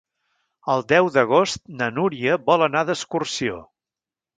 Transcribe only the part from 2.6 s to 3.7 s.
anar d'excursió.